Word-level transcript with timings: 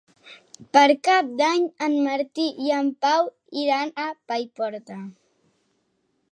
Per 0.77 0.85
Cap 1.07 1.27
d'Any 1.41 1.67
en 1.89 1.97
Martí 2.07 2.47
i 2.69 2.73
en 2.79 2.91
Pau 3.07 3.31
iran 3.67 3.95
a 4.07 4.11
Paiporta. 4.33 5.01